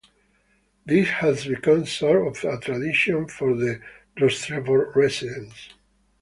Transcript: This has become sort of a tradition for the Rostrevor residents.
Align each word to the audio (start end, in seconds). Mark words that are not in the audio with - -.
This 0.83 1.07
has 1.09 1.45
become 1.45 1.85
sort 1.85 2.25
of 2.35 2.43
a 2.43 2.59
tradition 2.59 3.27
for 3.27 3.55
the 3.55 3.81
Rostrevor 4.19 4.91
residents. 4.95 5.69